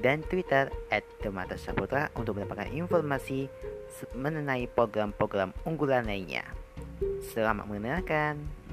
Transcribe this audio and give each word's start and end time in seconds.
dan 0.00 0.20
Twitter 0.26 0.68
at 0.92 1.04
Demata 1.24 1.56
Saputra 1.56 2.12
untuk 2.16 2.36
mendapatkan 2.36 2.68
informasi 2.72 3.48
mengenai 4.12 4.68
program-program 4.68 5.56
unggulan 5.64 6.04
lainnya. 6.04 6.44
Selamat 7.32 7.68
mendengarkan. 7.68 8.65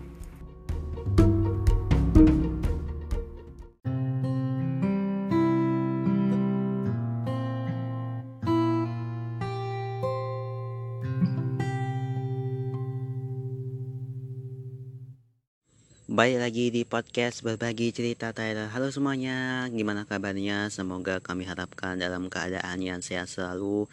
Baik 16.14 16.46
lagi 16.46 16.70
di 16.70 16.86
podcast 16.86 17.42
berbagi 17.42 17.90
cerita 17.90 18.38
Tyler. 18.38 18.70
Halo 18.70 18.94
semuanya, 18.94 19.66
gimana 19.74 20.06
kabarnya? 20.06 20.70
Semoga 20.70 21.18
kami 21.18 21.42
harapkan 21.42 21.98
dalam 21.98 22.30
keadaan 22.30 22.86
yang 22.86 23.02
sehat 23.02 23.34
selalu. 23.34 23.90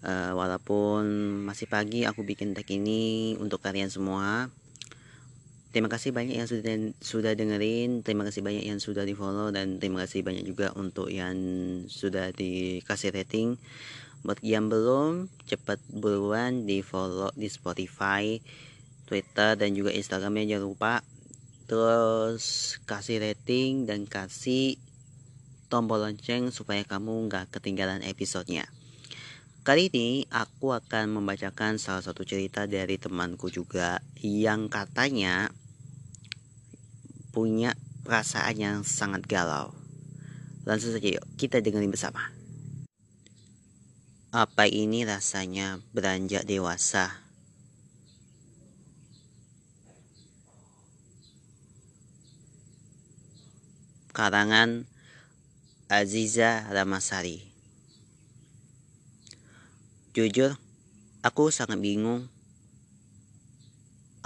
Uh, 0.00 0.32
walaupun 0.40 1.04
masih 1.44 1.68
pagi, 1.68 2.08
aku 2.08 2.24
bikin 2.24 2.56
tag 2.56 2.64
ini 2.72 3.36
untuk 3.36 3.60
kalian 3.60 3.92
semua. 3.92 4.48
Terima 5.76 5.92
kasih 5.92 6.16
banyak 6.16 6.40
yang 6.40 6.48
sudah 6.48 6.96
sudah 6.96 7.36
dengerin, 7.36 8.00
terima 8.08 8.24
kasih 8.24 8.40
banyak 8.40 8.64
yang 8.64 8.80
sudah 8.80 9.04
di 9.04 9.12
follow 9.12 9.52
dan 9.52 9.76
terima 9.84 10.08
kasih 10.08 10.24
banyak 10.24 10.48
juga 10.48 10.72
untuk 10.80 11.12
yang 11.12 11.36
sudah 11.92 12.32
dikasih 12.32 13.12
rating. 13.12 13.60
Buat 14.24 14.40
yang 14.40 14.72
belum, 14.72 15.28
cepat 15.44 15.76
buruan 15.92 16.64
di 16.64 16.80
follow 16.80 17.28
di 17.36 17.52
Spotify, 17.52 18.40
Twitter 19.04 19.60
dan 19.60 19.76
juga 19.76 19.92
Instagramnya 19.92 20.56
jangan 20.56 20.64
lupa 20.64 21.04
terus 21.70 22.74
kasih 22.82 23.22
rating 23.22 23.86
dan 23.86 24.02
kasih 24.02 24.74
tombol 25.70 26.02
lonceng 26.02 26.50
supaya 26.50 26.82
kamu 26.82 27.30
nggak 27.30 27.54
ketinggalan 27.54 28.02
episodenya. 28.02 28.66
Kali 29.62 29.86
ini 29.86 30.26
aku 30.34 30.74
akan 30.74 31.14
membacakan 31.14 31.78
salah 31.78 32.02
satu 32.02 32.26
cerita 32.26 32.66
dari 32.66 32.98
temanku 32.98 33.54
juga 33.54 34.02
yang 34.18 34.66
katanya 34.66 35.54
punya 37.30 37.78
perasaan 38.02 38.58
yang 38.58 38.78
sangat 38.82 39.22
galau. 39.30 39.70
Langsung 40.66 40.90
saja 40.90 41.06
yuk 41.06 41.22
kita 41.38 41.62
dengerin 41.62 41.94
bersama. 41.94 42.34
Apa 44.34 44.66
ini 44.66 45.06
rasanya 45.06 45.78
beranjak 45.94 46.42
dewasa? 46.50 47.29
Karangan 54.10 54.90
Aziza 55.86 56.66
Ramasari. 56.70 57.46
Jujur, 60.10 60.58
aku 61.22 61.54
sangat 61.54 61.78
bingung 61.78 62.26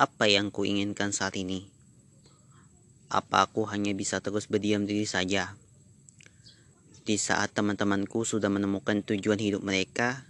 apa 0.00 0.24
yang 0.26 0.48
kuinginkan 0.48 1.12
saat 1.12 1.36
ini. 1.36 1.68
Apa 3.12 3.46
aku 3.46 3.68
hanya 3.68 3.92
bisa 3.92 4.18
terus 4.24 4.48
berdiam 4.48 4.88
diri 4.88 5.04
saja? 5.04 5.54
Di 7.04 7.20
saat 7.20 7.52
teman-temanku 7.52 8.24
sudah 8.24 8.48
menemukan 8.48 9.04
tujuan 9.04 9.36
hidup 9.36 9.60
mereka, 9.60 10.24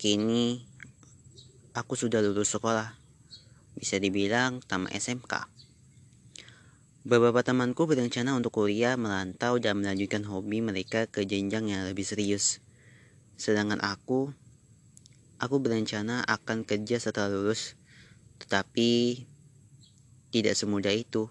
kini 0.00 0.64
aku 1.76 1.94
sudah 1.94 2.24
lulus 2.24 2.56
sekolah. 2.56 2.96
Bisa 3.76 4.00
dibilang 4.00 4.64
tamat 4.64 4.96
SMK. 4.96 5.53
Beberapa 7.04 7.44
temanku 7.44 7.84
berencana 7.84 8.32
untuk 8.32 8.64
kuliah, 8.64 8.96
merantau, 8.96 9.60
dan 9.60 9.76
melanjutkan 9.76 10.24
hobi 10.24 10.64
mereka 10.64 11.04
ke 11.04 11.28
jenjang 11.28 11.68
yang 11.68 11.84
lebih 11.84 12.00
serius. 12.00 12.64
Sedangkan 13.36 13.76
aku, 13.84 14.32
aku 15.36 15.56
berencana 15.60 16.24
akan 16.24 16.64
kerja 16.64 16.96
setelah 16.96 17.28
lulus, 17.28 17.76
tetapi 18.40 19.20
tidak 20.32 20.56
semudah 20.56 20.96
itu. 20.96 21.28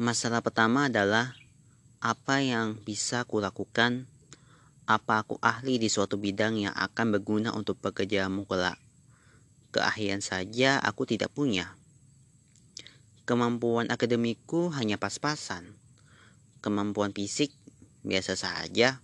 Masalah 0.00 0.40
pertama 0.40 0.88
adalah 0.88 1.36
apa 2.00 2.40
yang 2.40 2.80
bisa 2.80 3.28
kulakukan, 3.28 4.08
apa 4.88 5.20
aku 5.20 5.36
ahli 5.44 5.76
di 5.76 5.92
suatu 5.92 6.16
bidang 6.16 6.56
yang 6.56 6.72
akan 6.72 7.12
berguna 7.12 7.52
untuk 7.52 7.76
pekerjaanmu 7.84 8.48
kelak. 8.48 8.80
Keahlian 9.68 10.24
saja 10.24 10.80
aku 10.80 11.04
tidak 11.04 11.28
punya. 11.36 11.81
Kemampuan 13.32 13.88
akademiku 13.88 14.68
hanya 14.76 15.00
pas-pasan. 15.00 15.72
Kemampuan 16.60 17.16
fisik 17.16 17.48
biasa 18.04 18.36
saja. 18.36 19.00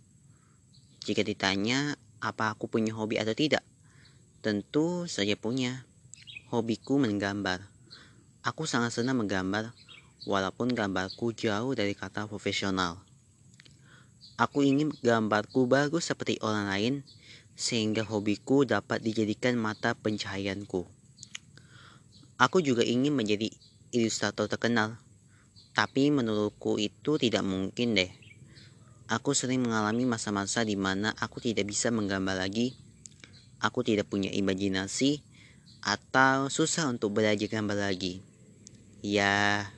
Jika 1.00 1.24
ditanya 1.24 1.96
apa 2.20 2.52
aku 2.52 2.68
punya 2.68 2.92
hobi 2.92 3.16
atau 3.16 3.32
tidak, 3.32 3.64
tentu 4.44 5.08
saja 5.08 5.32
punya. 5.32 5.88
Hobiku 6.52 7.00
menggambar. 7.00 7.72
Aku 8.44 8.68
sangat 8.68 9.00
senang 9.00 9.16
menggambar, 9.16 9.72
walaupun 10.28 10.76
gambarku 10.76 11.32
jauh 11.32 11.72
dari 11.72 11.96
kata 11.96 12.28
profesional. 12.28 13.00
Aku 14.36 14.60
ingin 14.60 14.92
gambarku 15.00 15.64
bagus 15.64 16.12
seperti 16.12 16.36
orang 16.44 16.68
lain, 16.68 16.94
sehingga 17.56 18.04
hobiku 18.04 18.68
dapat 18.68 19.00
dijadikan 19.00 19.56
mata 19.56 19.96
pencaharianku. 19.96 20.84
Aku 22.36 22.60
juga 22.60 22.84
ingin 22.84 23.16
menjadi 23.16 23.48
ilustrator 23.94 24.48
terkenal. 24.50 25.00
Tapi 25.72 26.10
menurutku 26.10 26.76
itu 26.76 27.16
tidak 27.16 27.46
mungkin 27.46 27.94
deh. 27.94 28.10
Aku 29.08 29.32
sering 29.32 29.64
mengalami 29.64 30.04
masa-masa 30.04 30.66
di 30.66 30.76
mana 30.76 31.16
aku 31.16 31.40
tidak 31.40 31.64
bisa 31.64 31.88
menggambar 31.88 32.36
lagi. 32.36 32.76
Aku 33.62 33.80
tidak 33.80 34.10
punya 34.10 34.28
imajinasi 34.28 35.24
atau 35.80 36.52
susah 36.52 36.90
untuk 36.90 37.16
belajar 37.16 37.48
gambar 37.48 37.88
lagi. 37.88 38.20
Ya, 39.00 39.70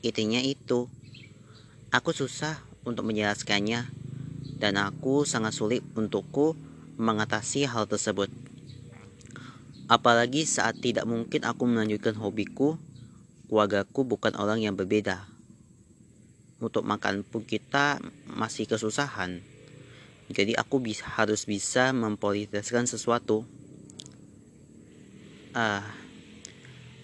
intinya 0.00 0.40
itu. 0.40 0.88
Aku 1.90 2.14
susah 2.14 2.62
untuk 2.86 3.10
menjelaskannya 3.10 3.90
dan 4.56 4.74
aku 4.80 5.28
sangat 5.28 5.52
sulit 5.52 5.82
untukku 5.92 6.56
mengatasi 6.96 7.68
hal 7.68 7.84
tersebut. 7.84 8.32
Apalagi 9.86 10.48
saat 10.48 10.80
tidak 10.80 11.04
mungkin 11.06 11.44
aku 11.44 11.62
melanjutkan 11.68 12.16
hobiku 12.18 12.80
keluargaku 13.46 14.02
bukan 14.02 14.34
orang 14.36 14.62
yang 14.62 14.74
berbeda. 14.74 15.26
Untuk 16.58 16.82
makan 16.82 17.22
pun 17.22 17.46
kita 17.46 18.02
masih 18.26 18.66
kesusahan. 18.66 19.40
Jadi 20.26 20.58
aku 20.58 20.82
bisa, 20.82 21.06
harus 21.06 21.46
bisa 21.46 21.94
memprioritaskan 21.94 22.90
sesuatu. 22.90 23.46
Ah, 25.54 25.86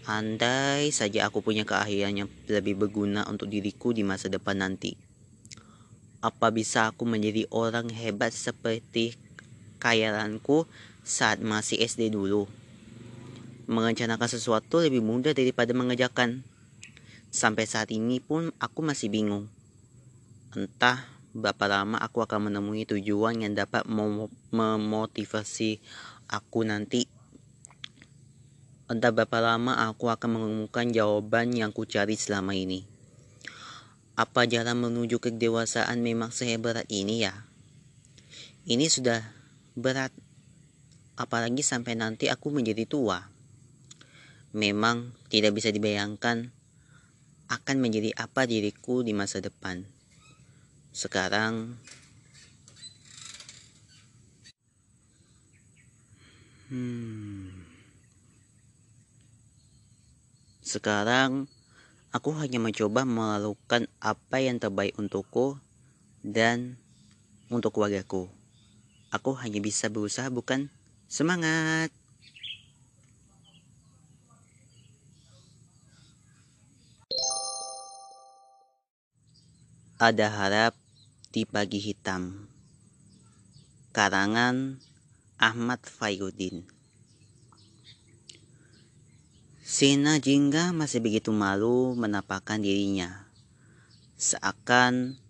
andai 0.04 0.90
saja 0.90 1.31
aku 1.31 1.40
punya 1.40 1.62
keahlian 1.62 2.26
yang 2.26 2.28
lebih 2.50 2.75
berguna 2.75 3.22
untuk 3.31 3.46
diriku 3.46 3.94
di 3.94 4.02
masa 4.02 4.26
depan 4.26 4.58
nanti. 4.58 4.99
Apa 6.22 6.50
bisa 6.50 6.90
aku 6.90 7.06
menjadi 7.06 7.46
orang 7.55 7.90
hebat 7.90 8.34
seperti 8.34 9.14
kayalanku 9.78 10.67
saat 11.02 11.43
masih 11.43 11.82
SD 11.82 12.14
dulu? 12.14 12.62
Merencanakan 13.70 14.26
sesuatu 14.26 14.82
lebih 14.82 15.06
mudah 15.06 15.31
daripada 15.31 15.70
mengerjakan. 15.70 16.43
Sampai 17.32 17.64
saat 17.64 17.94
ini 17.94 18.19
pun 18.19 18.50
aku 18.59 18.82
masih 18.82 19.09
bingung. 19.09 19.47
Entah 20.53 21.09
berapa 21.32 21.64
lama 21.64 21.97
aku 21.97 22.20
akan 22.20 22.53
menemui 22.53 22.85
tujuan 22.85 23.41
yang 23.41 23.56
dapat 23.56 23.88
memotivasi 24.53 25.81
aku 26.29 26.61
nanti. 26.67 27.09
Entah 28.91 29.14
berapa 29.14 29.41
lama 29.41 29.81
aku 29.88 30.12
akan 30.12 30.29
menemukan 30.37 30.93
jawaban 30.93 31.56
yang 31.56 31.73
kucari 31.73 32.20
selama 32.20 32.53
ini. 32.53 32.85
Apa 34.12 34.44
jalan 34.44 34.76
menuju 34.76 35.25
kedewasaan 35.25 36.05
memang 36.05 36.35
sehebat 36.35 36.85
ini 36.93 37.25
ya? 37.25 37.49
Ini 38.69 38.93
sudah 38.93 39.25
berat. 39.73 40.12
Apalagi 41.17 41.65
sampai 41.65 41.97
nanti 41.97 42.29
aku 42.29 42.53
menjadi 42.53 42.85
tua 42.85 43.31
memang 44.52 45.16
tidak 45.32 45.56
bisa 45.56 45.72
dibayangkan 45.72 46.52
akan 47.52 47.76
menjadi 47.81 48.16
apa 48.16 48.49
diriku 48.49 49.04
di 49.04 49.12
masa 49.12 49.40
depan. 49.40 49.84
Sekarang 50.93 51.76
Hmm. 56.72 57.52
Sekarang 60.64 61.44
aku 62.16 62.32
hanya 62.40 62.56
mencoba 62.56 63.05
melakukan 63.05 63.93
apa 64.00 64.40
yang 64.40 64.56
terbaik 64.56 64.96
untukku 64.96 65.60
dan 66.25 66.81
untuk 67.52 67.76
keluargaku. 67.76 68.32
Aku 69.12 69.37
hanya 69.37 69.60
bisa 69.60 69.93
berusaha 69.93 70.32
bukan 70.32 70.72
semangat. 71.12 71.93
Ada 80.02 80.34
harap 80.34 80.75
di 81.31 81.46
pagi 81.46 81.78
hitam. 81.78 82.50
Karangan 83.94 84.82
Ahmad 85.38 85.78
Fayudin. 85.87 86.66
Sina 89.62 90.19
Jingga 90.19 90.75
masih 90.75 90.99
begitu 90.99 91.31
malu 91.31 91.94
menampakkan 91.94 92.58
dirinya. 92.58 93.31
Seakan 94.19 95.22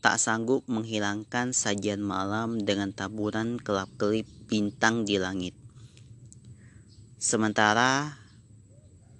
tak 0.00 0.16
sanggup 0.16 0.64
menghilangkan 0.72 1.52
sajian 1.52 2.00
malam 2.00 2.56
dengan 2.64 2.96
taburan 2.96 3.60
kelap-kelip 3.60 4.24
bintang 4.48 5.04
di 5.04 5.20
langit. 5.20 5.52
Sementara 7.20 8.16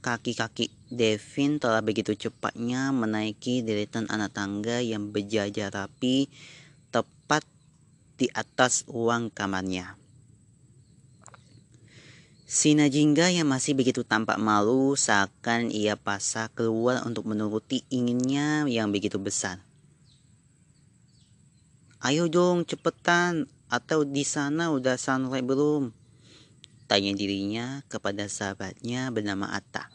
kaki-kaki 0.01 0.73
Devin 0.95 1.59
telah 1.59 1.83
begitu 1.83 2.15
cepatnya 2.15 2.95
menaiki 2.95 3.61
deretan 3.67 4.07
anak 4.09 4.33
tangga 4.33 4.79
yang 4.79 5.11
berjajar 5.11 5.75
rapi 5.75 6.31
tepat 6.95 7.43
di 8.17 8.31
atas 8.31 8.87
uang 8.87 9.35
kamarnya. 9.35 9.99
Si 12.45 12.79
Najingga 12.79 13.35
yang 13.35 13.51
masih 13.51 13.75
begitu 13.75 14.07
tampak 14.07 14.39
malu 14.39 14.95
seakan 14.95 15.75
ia 15.75 15.99
pasah 15.99 16.47
keluar 16.55 17.03
untuk 17.03 17.27
menuruti 17.27 17.83
inginnya 17.91 18.63
yang 18.71 18.95
begitu 18.95 19.19
besar. 19.19 19.59
Ayo 22.05 22.29
dong 22.29 22.69
cepetan 22.69 23.49
atau 23.73 24.05
di 24.05 24.23
sana 24.23 24.71
udah 24.71 24.95
sunlight 24.95 25.43
belum? 25.43 25.91
Tanya 26.85 27.17
dirinya 27.17 27.81
kepada 27.89 28.29
sahabatnya 28.29 29.09
bernama 29.09 29.49
Atta. 29.51 29.94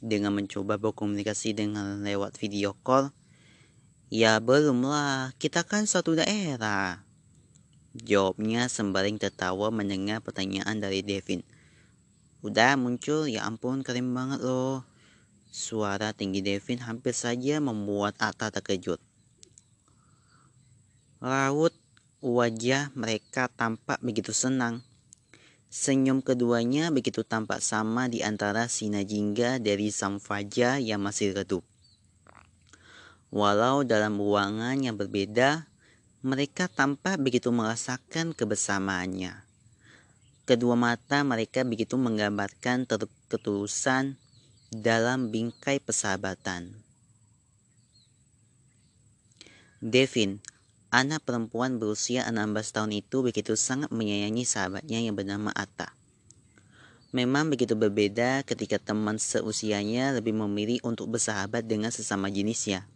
Dengan 0.00 0.32
mencoba 0.32 0.80
berkomunikasi 0.80 1.52
dengan 1.52 2.00
lewat 2.00 2.40
video 2.40 2.72
call. 2.80 3.12
Ya 4.08 4.40
belum 4.40 4.82
lah, 4.82 5.36
kita 5.36 5.62
kan 5.62 5.84
satu 5.84 6.16
daerah. 6.18 7.04
Jawabnya 7.94 8.66
sembaring 8.66 9.20
tertawa 9.20 9.68
mendengar 9.68 10.24
pertanyaan 10.24 10.80
dari 10.80 11.04
Devin. 11.04 11.44
Udah 12.40 12.74
muncul, 12.80 13.28
ya 13.28 13.44
ampun 13.44 13.84
keren 13.84 14.10
banget 14.16 14.40
loh. 14.40 14.82
Suara 15.50 16.14
tinggi 16.16 16.40
Devin 16.40 16.80
hampir 16.80 17.12
saja 17.12 17.60
membuat 17.60 18.16
Atta 18.16 18.48
terkejut. 18.48 19.02
Raut 21.20 21.76
wajah 22.24 22.88
mereka 22.96 23.52
tampak 23.52 24.00
begitu 24.00 24.32
senang. 24.32 24.80
Senyum 25.70 26.18
keduanya 26.18 26.90
begitu 26.90 27.22
tampak 27.22 27.62
sama 27.62 28.10
di 28.10 28.26
antara 28.26 28.66
sinar 28.66 29.06
jingga 29.06 29.62
dari 29.62 29.94
sang 29.94 30.18
fajar 30.18 30.82
yang 30.82 30.98
masih 30.98 31.30
redup. 31.30 31.62
Walau 33.30 33.86
dalam 33.86 34.18
ruangan 34.18 34.74
yang 34.82 34.98
berbeda, 34.98 35.70
mereka 36.26 36.66
tampak 36.66 37.22
begitu 37.22 37.54
merasakan 37.54 38.34
kebersamaannya. 38.34 39.46
Kedua 40.42 40.74
mata 40.74 41.22
mereka 41.22 41.62
begitu 41.62 41.94
menggambarkan 41.94 42.90
ketulusan 43.30 44.18
dalam 44.74 45.30
bingkai 45.30 45.78
persahabatan. 45.78 46.74
Devin, 49.78 50.42
Anak 50.90 51.22
perempuan 51.22 51.78
berusia 51.78 52.26
16 52.26 52.74
tahun 52.74 52.90
itu 52.90 53.22
begitu 53.22 53.54
sangat 53.54 53.94
menyayangi 53.94 54.42
sahabatnya 54.42 54.98
yang 54.98 55.14
bernama 55.14 55.54
Atta. 55.54 55.94
Memang 57.14 57.46
begitu 57.46 57.78
berbeda 57.78 58.42
ketika 58.42 58.82
teman 58.82 59.14
seusianya 59.22 60.18
lebih 60.18 60.34
memilih 60.34 60.82
untuk 60.82 61.14
bersahabat 61.14 61.62
dengan 61.62 61.94
sesama 61.94 62.26
jenisnya. 62.26 62.90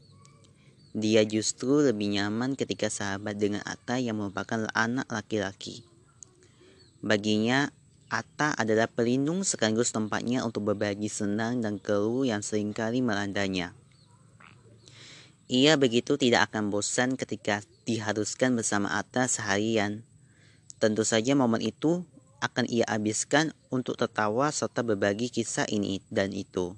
Dia 0.91 1.23
justru 1.23 1.87
lebih 1.87 2.19
nyaman 2.19 2.59
ketika 2.59 2.91
sahabat 2.91 3.39
dengan 3.39 3.63
Atta 3.63 4.03
yang 4.03 4.19
merupakan 4.19 4.67
anak 4.75 5.07
laki-laki. 5.07 5.87
Baginya, 6.99 7.71
Atta 8.11 8.59
adalah 8.59 8.91
pelindung 8.91 9.47
sekaligus 9.47 9.95
tempatnya 9.95 10.43
untuk 10.43 10.67
berbagi 10.67 11.07
senang 11.07 11.63
dan 11.63 11.79
keluh 11.79 12.27
yang 12.27 12.43
sering 12.43 12.75
kali 12.75 13.07
melandanya. 13.07 13.71
Ia 15.47 15.77
begitu 15.79 16.17
tidak 16.17 16.51
akan 16.51 16.73
bosan 16.73 17.21
ketika 17.21 17.61
diharuskan 17.85 18.57
bersama 18.57 18.93
Atta 18.97 19.29
seharian. 19.29 20.05
Tentu 20.81 21.05
saja 21.05 21.33
momen 21.33 21.61
itu 21.61 22.05
akan 22.45 22.69
ia 22.69 22.85
habiskan 22.85 23.57
untuk 23.73 23.97
tertawa 23.97 24.53
serta 24.53 24.85
berbagi 24.85 25.33
kisah 25.33 25.65
ini 25.73 26.05
dan 26.13 26.33
itu. 26.37 26.77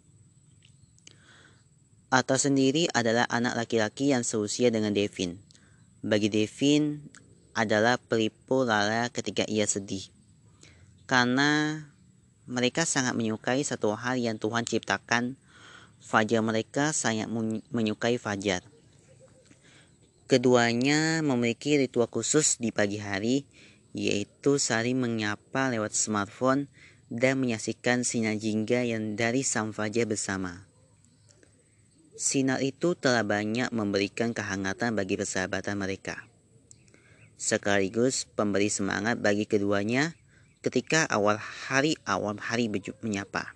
Atta 2.07 2.39
sendiri 2.39 2.87
adalah 2.95 3.27
anak 3.27 3.59
laki-laki 3.59 4.15
yang 4.15 4.23
seusia 4.23 4.71
dengan 4.71 4.95
Devin. 4.95 5.43
Bagi 6.07 6.31
Devin 6.31 7.03
adalah 7.51 7.99
pelipur 7.99 8.63
lala 8.63 9.11
ketika 9.11 9.43
ia 9.51 9.67
sedih. 9.67 10.07
Karena 11.11 11.83
mereka 12.47 12.87
sangat 12.87 13.19
menyukai 13.19 13.67
satu 13.67 13.99
hal 13.99 14.23
yang 14.23 14.39
Tuhan 14.39 14.63
ciptakan 14.63 15.35
Fajar 15.97 16.45
mereka 16.45 16.95
sangat 16.95 17.27
menyukai 17.73 18.21
Fajar. 18.21 18.63
Keduanya 20.27 21.23
memiliki 21.23 21.79
ritual 21.79 22.11
khusus 22.11 22.59
di 22.59 22.75
pagi 22.75 22.99
hari, 22.99 23.47
yaitu 23.95 24.59
saling 24.59 24.99
menyapa 24.99 25.71
lewat 25.71 25.95
smartphone 25.95 26.67
dan 27.07 27.39
menyaksikan 27.39 28.03
sinar 28.03 28.35
jingga 28.35 28.83
yang 28.83 29.15
dari 29.15 29.47
sang 29.47 29.71
fajar 29.71 30.03
bersama. 30.11 30.67
Sinar 32.19 32.59
itu 32.59 32.99
telah 32.99 33.23
banyak 33.23 33.71
memberikan 33.71 34.35
kehangatan 34.35 34.99
bagi 34.99 35.15
persahabatan 35.15 35.79
mereka. 35.79 36.27
Sekaligus 37.39 38.27
pemberi 38.27 38.67
semangat 38.67 39.23
bagi 39.23 39.47
keduanya 39.47 40.19
ketika 40.59 41.07
awal 41.07 41.39
hari 41.39 41.95
awal 42.03 42.35
hari 42.43 42.67
menyapa. 42.99 43.55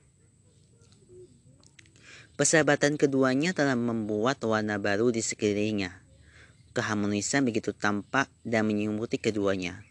Persahabatan 2.38 2.94
keduanya 2.94 3.50
telah 3.52 3.74
membuat 3.74 4.38
warna 4.46 4.78
baru 4.78 5.10
di 5.10 5.18
sekelilingnya. 5.18 5.99
Keharmonisan 6.80 7.44
begitu 7.44 7.76
tampak 7.76 8.32
dan 8.40 8.64
menyelimuti 8.64 9.20
keduanya. 9.20 9.84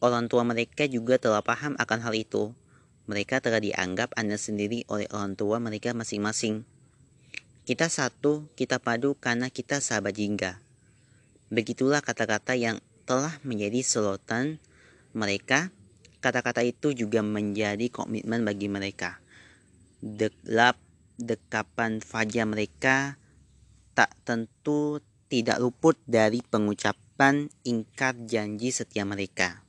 Orang 0.00 0.32
tua 0.32 0.40
mereka 0.40 0.88
juga 0.88 1.20
telah 1.20 1.44
paham 1.44 1.76
akan 1.76 2.00
hal 2.00 2.16
itu. 2.16 2.56
Mereka 3.04 3.44
telah 3.44 3.60
dianggap 3.60 4.16
Anda 4.16 4.40
sendiri 4.40 4.88
oleh 4.88 5.04
orang 5.12 5.36
tua 5.36 5.60
mereka 5.60 5.92
masing-masing. 5.92 6.64
Kita 7.68 7.92
satu, 7.92 8.48
kita 8.56 8.80
padu 8.80 9.12
karena 9.12 9.52
kita 9.52 9.84
sahabat 9.84 10.16
jingga. 10.16 10.56
Begitulah 11.52 12.00
kata-kata 12.00 12.56
yang 12.56 12.80
telah 13.04 13.36
menjadi 13.44 13.84
sorotan 13.84 14.56
mereka. 15.12 15.68
Kata-kata 16.24 16.64
itu 16.64 16.96
juga 16.96 17.20
menjadi 17.20 17.92
komitmen 17.92 18.40
bagi 18.40 18.72
mereka. 18.72 19.20
Love 20.48 20.80
dekapan 21.20 22.00
fajar 22.00 22.48
mereka 22.48 23.20
tak 23.92 24.16
tentu 24.26 24.98
tidak 25.34 25.58
luput 25.58 25.98
dari 26.06 26.46
pengucapan 26.46 27.50
ingkar 27.66 28.14
janji 28.22 28.70
setia 28.70 29.02
mereka. 29.02 29.66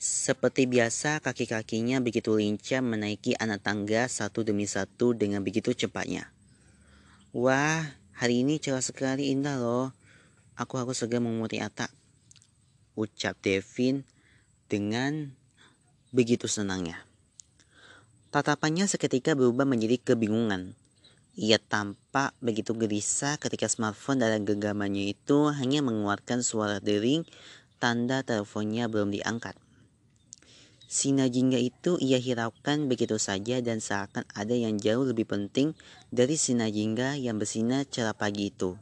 Seperti 0.00 0.64
biasa, 0.64 1.20
kaki-kakinya 1.20 2.00
begitu 2.00 2.32
lincah 2.32 2.80
menaiki 2.80 3.36
anak 3.36 3.60
tangga 3.60 4.08
satu 4.08 4.48
demi 4.48 4.64
satu 4.64 5.12
dengan 5.12 5.44
begitu 5.44 5.76
cepatnya. 5.76 6.32
Wah, 7.36 7.84
hari 8.16 8.48
ini 8.48 8.56
cerah 8.56 8.80
sekali 8.80 9.28
indah 9.28 9.60
loh. 9.60 9.92
Aku 10.56 10.80
harus 10.80 10.96
segera 10.96 11.20
memuti 11.20 11.60
Atta. 11.60 11.92
Ucap 12.96 13.36
Devin 13.44 14.08
dengan 14.72 15.36
begitu 16.16 16.48
senangnya. 16.48 17.04
Tatapannya 18.32 18.88
seketika 18.88 19.36
berubah 19.36 19.68
menjadi 19.68 20.00
kebingungan. 20.00 20.72
Ia 21.38 21.62
tampak 21.62 22.34
begitu 22.42 22.74
gelisah 22.74 23.38
ketika 23.38 23.70
smartphone 23.70 24.18
dalam 24.18 24.42
genggamannya 24.42 25.14
itu 25.14 25.54
hanya 25.54 25.86
mengeluarkan 25.86 26.42
suara 26.42 26.82
dering 26.82 27.22
tanda 27.78 28.26
teleponnya 28.26 28.90
belum 28.90 29.14
diangkat. 29.14 29.54
Sinar 30.90 31.30
jingga 31.30 31.62
itu 31.62 31.94
ia 32.02 32.18
hiraukan 32.18 32.90
begitu 32.90 33.22
saja 33.22 33.62
dan 33.62 33.78
seakan 33.78 34.26
ada 34.34 34.50
yang 34.50 34.82
jauh 34.82 35.06
lebih 35.06 35.30
penting 35.30 35.78
dari 36.10 36.34
sinar 36.34 36.74
jingga 36.74 37.14
yang 37.14 37.38
bersinar 37.38 37.86
cerah 37.86 38.18
pagi 38.18 38.50
itu. 38.50 38.74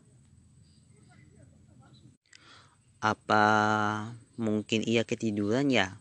Apa 3.05 3.45
mungkin 4.41 4.81
ia 4.81 5.05
ketiduran 5.05 5.69
ya? 5.69 6.01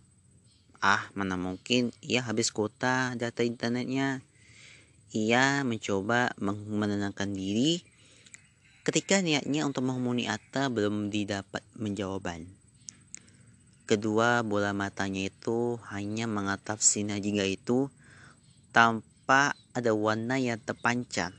Ah, 0.80 1.04
mana 1.20 1.36
mungkin 1.36 1.92
ia 2.00 2.24
habis 2.24 2.48
kuota 2.48 3.12
data 3.20 3.44
internetnya. 3.44 4.24
Ia 5.16 5.64
mencoba 5.64 6.36
menenangkan 6.44 7.32
diri 7.32 7.80
ketika 8.84 9.24
niatnya 9.24 9.64
untuk 9.64 9.88
menghubungi 9.88 10.28
Atta 10.28 10.68
belum 10.68 11.08
didapat 11.08 11.64
menjawaban. 11.80 12.52
Kedua 13.88 14.44
bola 14.44 14.76
matanya 14.76 15.32
itu 15.32 15.80
hanya 15.88 16.28
mengatap 16.28 16.84
sinar 16.84 17.24
jingga 17.24 17.48
itu 17.48 17.88
tanpa 18.76 19.56
ada 19.72 19.96
warna 19.96 20.36
yang 20.36 20.60
terpancar. 20.60 21.32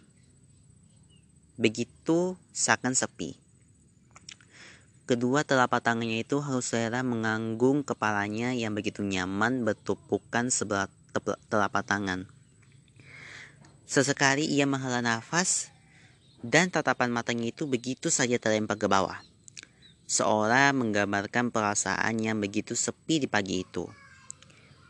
Begitu 1.61 2.41
seakan 2.57 2.97
sepi. 2.97 3.37
Kedua 5.05 5.45
telapak 5.45 5.85
tangannya 5.85 6.25
itu 6.25 6.41
harus 6.41 6.73
rela 6.73 7.05
menganggung 7.05 7.85
kepalanya 7.85 8.57
yang 8.57 8.73
begitu 8.73 9.05
nyaman 9.05 9.69
bertumpukan 9.69 10.49
sebelah 10.49 10.89
telapak 11.53 11.85
tangan. 11.85 12.36
Sesekali 13.87 14.43
ia 14.43 14.67
menghela 14.67 14.99
nafas 14.99 15.71
dan 16.43 16.75
tatapan 16.75 17.07
matanya 17.09 17.55
itu 17.55 17.71
begitu 17.71 18.11
saja 18.11 18.35
terlempar 18.37 18.75
ke 18.75 18.91
bawah. 18.91 19.23
Seolah 20.11 20.75
menggambarkan 20.75 21.55
perasaan 21.55 22.19
yang 22.19 22.43
begitu 22.43 22.75
sepi 22.75 23.23
di 23.23 23.31
pagi 23.31 23.63
itu. 23.63 23.87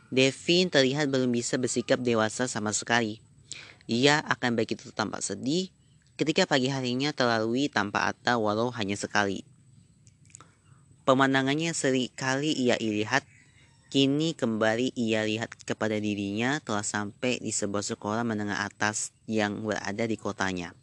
Devin 0.09 0.73
terlihat 0.73 1.13
belum 1.13 1.29
bisa 1.29 1.61
bersikap 1.61 2.01
dewasa 2.01 2.49
sama 2.49 2.73
sekali. 2.73 3.21
Ia 3.85 4.17
akan 4.25 4.57
begitu 4.57 4.89
tampak 4.89 5.21
sedih 5.21 5.69
ketika 6.17 6.49
pagi 6.49 6.73
harinya 6.73 7.13
terlalui 7.13 7.69
tanpa 7.69 8.09
Atta 8.09 8.41
walau 8.41 8.73
hanya 8.73 8.97
sekali. 8.97 9.45
Pemandangannya 11.05 11.71
kali 12.17 12.51
ia 12.51 12.75
lihat, 12.81 13.23
kini 13.87 14.35
kembali 14.35 14.91
ia 14.99 15.23
lihat 15.23 15.55
kepada 15.63 15.95
dirinya 15.95 16.59
telah 16.59 16.83
sampai 16.83 17.39
di 17.39 17.55
sebuah 17.55 17.83
sekolah 17.83 18.27
menengah 18.27 18.67
atas 18.67 19.15
yang 19.31 19.63
berada 19.63 20.03
di 20.03 20.19
kotanya. 20.19 20.75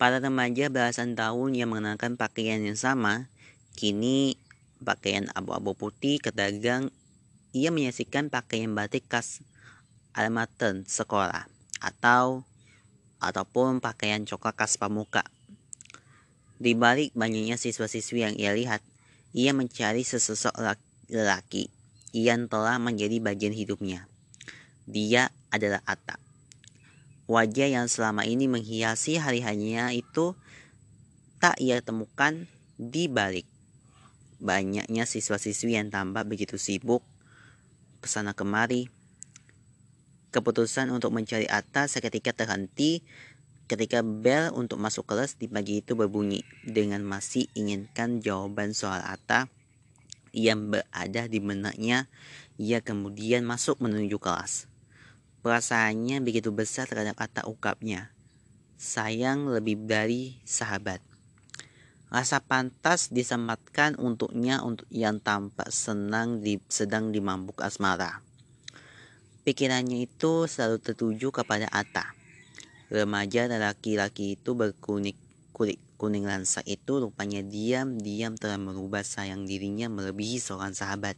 Para 0.00 0.18
remaja 0.18 0.72
belasan 0.72 1.12
tahun 1.12 1.54
yang 1.54 1.70
mengenakan 1.70 2.16
pakaian 2.16 2.64
yang 2.64 2.80
sama, 2.80 3.28
kini 3.76 4.40
pakaian 4.80 5.28
abu-abu 5.36 5.76
putih 5.76 6.18
kedagang, 6.18 6.88
ia 7.52 7.68
menyaksikan 7.68 8.32
pakaian 8.32 8.72
batik 8.72 9.06
khas 9.06 9.44
almaten 10.16 10.88
sekolah 10.88 11.48
atau 11.78 12.44
ataupun 13.20 13.78
pakaian 13.78 14.24
coklat 14.24 14.56
khas 14.56 14.80
pamuka. 14.80 15.22
Di 16.56 16.72
balik 16.72 17.12
banyaknya 17.12 17.60
siswa-siswi 17.60 18.24
yang 18.24 18.34
ia 18.40 18.56
lihat, 18.56 18.80
ia 19.36 19.52
mencari 19.54 20.02
sesosok 20.02 20.54
lelaki 21.12 21.68
yang 22.16 22.48
telah 22.48 22.80
menjadi 22.80 23.20
bagian 23.20 23.52
hidupnya. 23.52 24.08
Dia 24.88 25.28
adalah 25.52 25.84
Atta. 25.84 26.16
Wajah 27.28 27.68
yang 27.68 27.86
selama 27.86 28.24
ini 28.24 28.48
menghiasi 28.48 29.20
hari-harinya 29.20 29.92
itu 29.92 30.34
tak 31.38 31.60
ia 31.60 31.78
temukan 31.84 32.48
di 32.80 33.06
balik 33.06 33.46
banyaknya 34.42 35.06
siswa-siswi 35.06 35.78
yang 35.78 35.94
tampak 35.94 36.26
begitu 36.26 36.58
sibuk 36.58 37.06
ke 38.02 38.10
sana 38.10 38.34
kemari 38.34 38.90
Keputusan 40.32 40.88
untuk 40.88 41.12
mencari 41.12 41.44
Atta 41.44 41.84
seketika 41.84 42.32
terhenti 42.32 43.04
ketika 43.68 44.00
bel 44.00 44.48
untuk 44.56 44.80
masuk 44.80 45.04
kelas 45.04 45.36
di 45.36 45.44
pagi 45.44 45.84
itu 45.84 45.92
berbunyi 45.92 46.40
dengan 46.64 47.04
masih 47.04 47.52
inginkan 47.52 48.24
jawaban 48.24 48.72
soal 48.72 49.04
Atta 49.04 49.52
yang 50.32 50.72
berada 50.72 51.28
di 51.28 51.38
benaknya. 51.38 52.08
Ia 52.56 52.80
kemudian 52.80 53.44
masuk 53.44 53.80
menuju 53.84 54.16
kelas. 54.18 54.66
Perasaannya 55.44 56.24
begitu 56.24 56.50
besar 56.50 56.88
terhadap 56.88 57.20
Atta 57.20 57.44
ukapnya. 57.44 58.10
Sayang 58.80 59.46
lebih 59.46 59.86
dari 59.86 60.40
sahabat. 60.42 61.04
Rasa 62.12 62.44
pantas 62.44 63.08
disematkan 63.08 63.96
untuknya 63.96 64.60
untuk 64.60 64.84
yang 64.92 65.16
tampak 65.16 65.72
senang 65.72 66.44
di, 66.44 66.60
sedang 66.68 67.08
dimambuk 67.08 67.64
asmara. 67.64 68.20
Pikirannya 69.48 70.04
itu 70.04 70.44
selalu 70.44 70.78
tertuju 70.78 71.32
kepada 71.32 71.66
Atta. 71.72 72.12
Remaja 72.92 73.48
dan 73.48 73.64
laki-laki 73.64 74.36
itu 74.36 74.52
berkunik 74.52 75.16
kulit 75.56 75.80
kuning 76.02 76.26
lansa 76.26 76.66
itu 76.66 76.98
rupanya 76.98 77.46
diam-diam 77.46 78.34
telah 78.34 78.58
merubah 78.58 79.06
sayang 79.06 79.46
dirinya 79.46 79.86
melebihi 79.86 80.42
seorang 80.42 80.74
sahabat. 80.74 81.14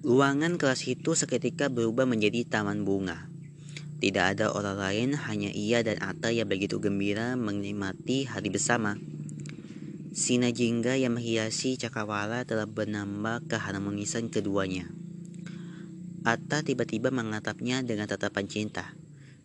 Ruangan 0.00 0.56
kelas 0.56 0.88
itu 0.88 1.12
seketika 1.12 1.68
berubah 1.68 2.08
menjadi 2.08 2.48
taman 2.48 2.88
bunga. 2.88 3.28
Tidak 4.00 4.24
ada 4.24 4.48
orang 4.48 4.80
lain, 4.80 5.08
hanya 5.28 5.52
ia 5.52 5.84
dan 5.84 6.00
Atta 6.00 6.32
yang 6.32 6.48
begitu 6.48 6.80
gembira 6.80 7.36
menikmati 7.36 8.24
hari 8.24 8.48
bersama. 8.48 8.96
Sinar 10.16 10.56
jingga 10.56 10.96
yang 10.96 11.20
menghiasi 11.20 11.76
cakrawala 11.76 12.48
telah 12.48 12.64
menambah 12.64 13.52
keharmonisan 13.52 14.32
keduanya. 14.32 14.88
Atta 16.26 16.66
tiba-tiba 16.66 17.14
mengatapnya 17.14 17.82
dengan 17.86 18.10
tatapan 18.10 18.50
cinta. 18.50 18.94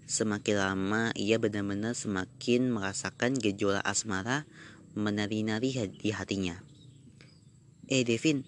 Semakin 0.10 0.58
lama 0.58 1.04
ia 1.14 1.38
benar-benar 1.38 1.94
semakin 1.94 2.74
merasakan 2.74 3.38
gejolak 3.38 3.86
asmara 3.86 4.50
menari-nari 4.98 5.74
di 5.90 6.10
hatinya. 6.10 6.60
Eh 7.90 8.02
Devin, 8.02 8.46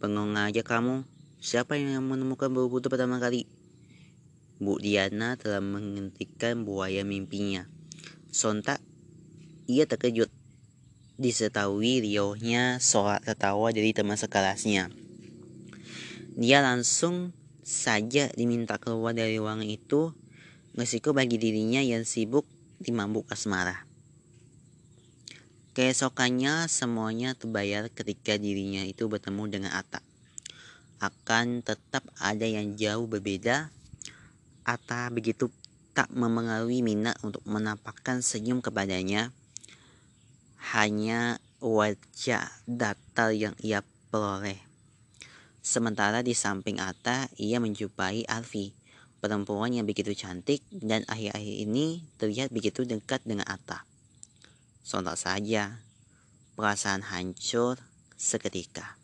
bengong 0.00 0.36
aja 0.36 0.64
kamu. 0.64 1.04
Siapa 1.40 1.76
yang 1.80 2.04
menemukan 2.04 2.52
bau 2.52 2.68
butuh 2.68 2.92
pertama 2.92 3.16
kali? 3.16 3.48
Bu 4.60 4.76
Diana 4.76 5.40
telah 5.40 5.64
menghentikan 5.64 6.68
buaya 6.68 7.00
mimpinya. 7.00 7.64
Sontak, 8.28 8.84
ia 9.64 9.88
terkejut 9.88 10.28
disertai 11.20 12.00
riohnya 12.00 12.80
soal 12.80 13.20
tertawa 13.20 13.72
dari 13.72 13.92
teman 13.92 14.16
sekelasnya. 14.16 14.88
Dia 16.36 16.64
langsung 16.64 17.36
saja 17.70 18.26
diminta 18.34 18.82
keluar 18.82 19.14
dari 19.14 19.38
ruangan 19.38 19.62
itu, 19.62 20.10
resiko 20.74 21.14
bagi 21.14 21.38
dirinya 21.38 21.78
yang 21.78 22.02
sibuk 22.02 22.42
di 22.82 22.90
mambuk 22.90 23.30
asmara. 23.30 23.86
Keesokannya 25.70 26.66
semuanya 26.66 27.38
terbayar 27.38 27.86
ketika 27.86 28.34
dirinya 28.34 28.82
itu 28.82 29.06
bertemu 29.06 29.46
dengan 29.46 29.72
Atta. 29.78 30.02
Akan 30.98 31.62
tetap 31.62 32.02
ada 32.18 32.42
yang 32.42 32.74
jauh 32.74 33.06
berbeda. 33.06 33.70
Atta 34.66 35.06
begitu 35.14 35.46
tak 35.94 36.10
memengaruhi 36.10 36.82
minat 36.82 37.16
untuk 37.22 37.46
menampakkan 37.46 38.18
senyum 38.18 38.58
kepadanya 38.58 39.30
hanya 40.74 41.38
wajah 41.62 42.50
datar 42.66 43.30
yang 43.30 43.54
ia 43.62 43.86
peroleh. 44.10 44.69
Sementara 45.70 46.26
di 46.26 46.34
samping 46.34 46.82
Atta, 46.82 47.30
ia 47.38 47.62
menjumpai 47.62 48.26
Alfi, 48.26 48.74
perempuan 49.22 49.70
yang 49.70 49.86
begitu 49.86 50.10
cantik 50.18 50.66
dan 50.74 51.06
akhir-akhir 51.06 51.56
ini 51.62 52.02
terlihat 52.18 52.50
begitu 52.50 52.82
dekat 52.82 53.22
dengan 53.22 53.46
Atta. 53.46 53.86
Sontak 54.82 55.14
saja, 55.14 55.78
perasaan 56.58 57.06
hancur 57.06 57.78
seketika. 58.18 58.98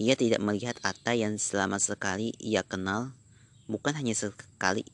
Ia 0.00 0.16
tidak 0.16 0.40
melihat 0.40 0.80
Atta 0.80 1.12
yang 1.12 1.36
selama 1.36 1.76
sekali 1.76 2.32
ia 2.40 2.64
kenal, 2.64 3.12
bukan 3.68 3.92
hanya 3.92 4.16
sekali. 4.16 4.88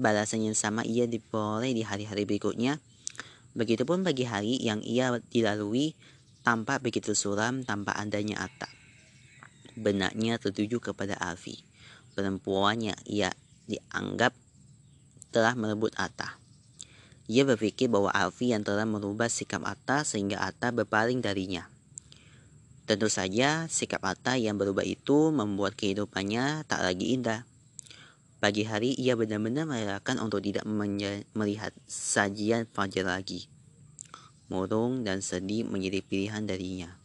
Balasan 0.00 0.48
yang 0.48 0.56
sama 0.56 0.88
ia 0.88 1.04
diperoleh 1.04 1.76
di 1.76 1.84
hari-hari 1.84 2.24
berikutnya, 2.24 2.80
Begitupun 3.52 4.00
bagi 4.00 4.24
hari 4.24 4.56
yang 4.56 4.80
ia 4.80 5.12
dilalui 5.28 5.92
tampak 6.40 6.80
begitu 6.80 7.12
suram 7.12 7.60
tanpa 7.68 7.92
adanya 7.92 8.48
Atta. 8.48 8.81
Benaknya 9.72 10.36
tertuju 10.36 10.84
kepada 10.84 11.16
Alfi, 11.16 11.64
perempuan 12.12 12.80
yang 12.84 13.00
ia 13.08 13.32
dianggap 13.64 14.36
telah 15.32 15.56
merebut 15.56 15.96
Atta. 15.96 16.36
Ia 17.32 17.48
berpikir 17.48 17.88
bahwa 17.88 18.12
Alfi 18.12 18.52
yang 18.52 18.60
telah 18.60 18.84
merubah 18.84 19.32
sikap 19.32 19.64
Atta 19.64 20.04
sehingga 20.04 20.44
Atta 20.44 20.68
berpaling 20.74 21.24
darinya. 21.24 21.72
Tentu 22.84 23.08
saja 23.08 23.64
sikap 23.72 24.04
Atta 24.04 24.36
yang 24.36 24.60
berubah 24.60 24.84
itu 24.84 25.32
membuat 25.32 25.72
kehidupannya 25.78 26.68
tak 26.68 26.84
lagi 26.84 27.16
indah. 27.16 27.48
Pagi 28.42 28.66
hari 28.66 28.92
ia 28.98 29.16
benar-benar 29.16 29.64
merelakan 29.70 30.18
untuk 30.18 30.42
tidak 30.44 30.66
melihat 31.32 31.72
sajian 31.88 32.68
fajar 32.68 33.06
lagi. 33.06 33.46
Murung 34.50 35.06
dan 35.06 35.24
sedih 35.24 35.64
menjadi 35.64 36.04
pilihan 36.04 36.44
darinya. 36.44 37.01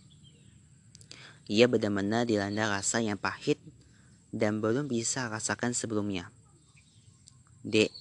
Ia 1.48 1.72
benar-benar 1.72 2.28
dilanda 2.28 2.68
rasa 2.68 3.00
yang 3.00 3.16
pahit 3.16 3.56
dan 4.36 4.60
belum 4.60 4.92
bisa 4.92 5.32
rasakan 5.32 5.72
sebelumnya. 5.72 6.28
Dek, 7.64 7.92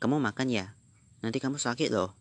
kamu 0.00 0.20
makan 0.20 0.48
ya? 0.48 0.72
Nanti 1.20 1.40
kamu 1.40 1.60
sakit 1.60 1.92
loh. 1.92 2.16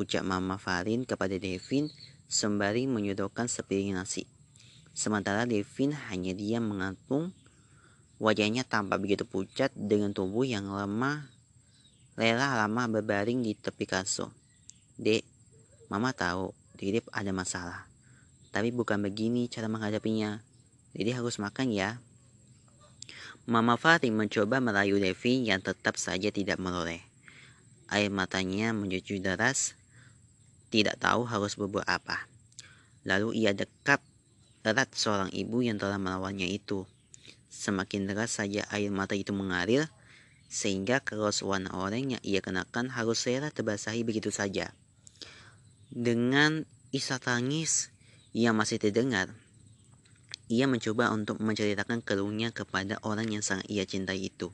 ucap 0.00 0.24
Mama 0.24 0.56
Farin 0.56 1.04
kepada 1.04 1.36
Devin 1.36 1.92
sembari 2.28 2.88
menyodorkan 2.88 3.46
sepiring 3.46 3.96
nasi. 3.96 4.24
Sementara 4.92 5.44
Devin 5.44 5.92
hanya 6.08 6.32
diam 6.32 6.68
mengantung, 6.68 7.32
wajahnya 8.20 8.64
tampak 8.64 9.00
begitu 9.00 9.24
pucat 9.24 9.72
dengan 9.76 10.12
tubuh 10.12 10.44
yang 10.44 10.68
lemah, 10.68 11.28
rela 12.16 12.56
lama 12.56 13.00
berbaring 13.00 13.44
di 13.44 13.52
tepi 13.56 13.84
kasur. 13.88 14.32
Dek, 14.96 15.24
Mama 15.92 16.16
tahu 16.16 16.56
Didip 16.82 17.06
ada 17.14 17.30
masalah. 17.30 17.91
Tapi 18.52 18.68
bukan 18.70 19.00
begini 19.00 19.48
cara 19.48 19.66
menghadapinya. 19.66 20.44
Jadi 20.92 21.10
harus 21.16 21.40
makan 21.40 21.72
ya. 21.72 21.98
Mama 23.48 23.74
Farin 23.74 24.14
mencoba 24.14 24.62
merayu 24.62 25.02
Devi 25.02 25.48
yang 25.48 25.58
tetap 25.58 25.98
saja 25.98 26.30
tidak 26.30 26.62
meloleh. 26.62 27.02
Air 27.90 28.12
matanya 28.12 28.70
mencucu 28.70 29.18
deras, 29.18 29.74
tidak 30.70 30.96
tahu 31.02 31.26
harus 31.28 31.58
berbuat 31.58 31.84
apa. 31.84 32.28
Lalu 33.04 33.42
ia 33.42 33.52
dekap 33.52 33.98
erat 34.62 34.88
seorang 34.94 35.28
ibu 35.34 35.60
yang 35.60 35.76
telah 35.76 35.98
melawannya 35.98 36.48
itu. 36.48 36.86
Semakin 37.52 38.08
deras 38.08 38.40
saja 38.40 38.64
air 38.72 38.88
mata 38.88 39.12
itu 39.12 39.36
mengalir, 39.36 39.92
sehingga 40.48 41.04
kaos 41.04 41.44
warna 41.44 41.68
oranye 41.76 42.16
yang 42.16 42.24
ia 42.24 42.40
kenakan 42.40 42.88
harus 42.94 43.28
rela 43.28 43.52
terbasahi 43.52 44.04
begitu 44.08 44.32
saja. 44.32 44.72
Dengan 45.92 46.64
isak 46.96 47.28
tangis 47.28 47.91
ia 48.32 48.56
masih 48.56 48.80
terdengar. 48.80 49.28
Ia 50.48 50.64
mencoba 50.64 51.12
untuk 51.12 51.40
menceritakan 51.40 52.00
keluhnya 52.00 52.48
kepada 52.48 52.96
orang 53.04 53.28
yang 53.28 53.44
sangat 53.44 53.68
ia 53.68 53.84
cintai 53.84 54.28
itu. 54.32 54.52